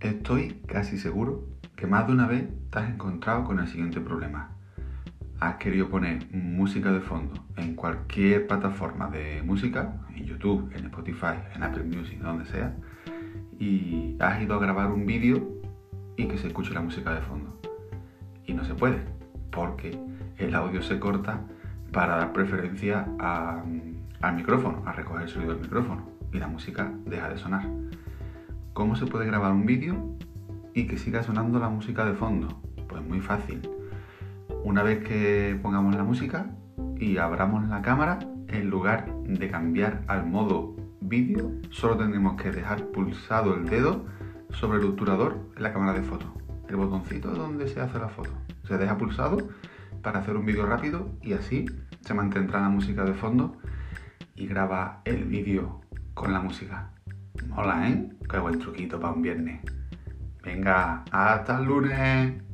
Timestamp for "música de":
6.32-7.00, 16.80-17.22, 31.68-32.14, 52.68-53.14